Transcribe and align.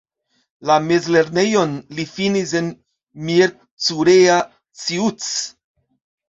La 0.69 0.75
mezlernejon 0.85 1.75
li 1.99 2.05
finis 2.13 2.53
en 2.61 2.71
Miercurea 3.27 4.39
Ciuc. 4.87 5.29